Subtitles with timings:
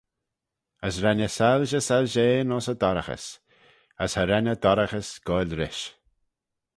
[0.87, 3.25] As ren y soilshey soilshean ayns y dorraghys,
[4.05, 5.83] as cha ren y dorraghys goaill-rish.